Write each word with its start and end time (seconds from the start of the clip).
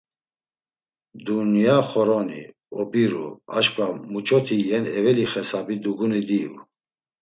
Dunyaaa 1.25 1.87
xoroni, 1.89 2.41
obiru, 2.79 3.27
aşǩva 3.57 3.87
muç̌oti 4.11 4.55
iyen 4.63 4.85
eveli 4.97 5.25
xesabi 5.31 5.75
duguni 5.83 6.21
diyu. 6.27 6.53